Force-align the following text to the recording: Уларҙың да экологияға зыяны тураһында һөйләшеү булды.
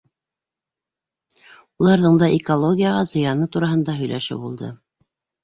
Уларҙың 1.83 2.17
да 2.23 2.31
экологияға 2.39 3.05
зыяны 3.13 3.51
тураһында 3.59 3.97
һөйләшеү 4.01 4.41
булды. 4.49 4.73